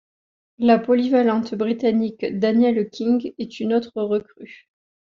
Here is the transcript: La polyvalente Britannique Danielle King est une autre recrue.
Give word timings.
La 0.57 0.79
polyvalente 0.79 1.53
Britannique 1.53 2.25
Danielle 2.39 2.89
King 2.89 3.35
est 3.37 3.59
une 3.59 3.71
autre 3.71 4.01
recrue. 4.01 4.67